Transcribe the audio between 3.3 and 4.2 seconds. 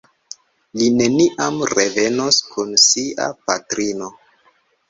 patrino.